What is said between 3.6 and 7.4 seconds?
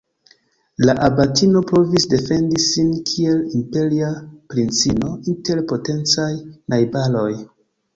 imperia princino inter potencaj najbaroj.